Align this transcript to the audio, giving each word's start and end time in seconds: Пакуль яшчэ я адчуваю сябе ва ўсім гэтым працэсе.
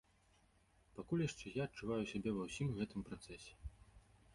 Пакуль 0.95 1.21
яшчэ 1.29 1.53
я 1.59 1.69
адчуваю 1.69 2.01
сябе 2.13 2.29
ва 2.39 2.43
ўсім 2.51 2.67
гэтым 2.79 3.09
працэсе. 3.13 3.53